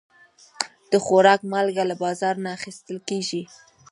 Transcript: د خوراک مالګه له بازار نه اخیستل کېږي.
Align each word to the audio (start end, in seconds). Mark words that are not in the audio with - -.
د 0.91 0.93
خوراک 1.05 1.41
مالګه 1.51 1.83
له 1.89 1.95
بازار 2.03 2.35
نه 2.43 2.49
اخیستل 2.57 2.97
کېږي. 3.09 3.43